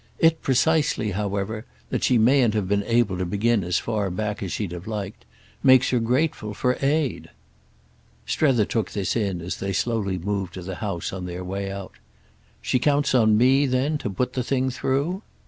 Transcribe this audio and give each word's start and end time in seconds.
It 0.17 0.41
precisely 0.41 1.11
however—that 1.11 2.03
she 2.03 2.17
mayn't 2.17 2.55
have 2.55 2.67
been 2.67 2.81
able 2.87 3.19
to 3.19 3.23
begin 3.27 3.63
as 3.63 3.77
far 3.77 4.09
back 4.09 4.41
as 4.41 4.51
she'd 4.51 4.71
have 4.71 4.87
liked—makes 4.87 5.91
her 5.91 5.99
grateful 5.99 6.55
for 6.55 6.75
aid." 6.81 7.29
Strether 8.25 8.65
took 8.65 8.89
this 8.93 9.15
in 9.15 9.41
as 9.43 9.57
they 9.57 9.73
slowly 9.73 10.17
moved 10.17 10.55
to 10.55 10.63
the 10.63 10.77
house 10.81 11.13
on 11.13 11.27
their 11.27 11.43
way 11.43 11.71
out. 11.71 11.97
"She 12.63 12.79
counts 12.79 13.13
on 13.13 13.37
me 13.37 13.67
then 13.67 13.99
to 13.99 14.09
put 14.09 14.33
the 14.33 14.41
thing 14.43 14.71
through?" 14.71 15.21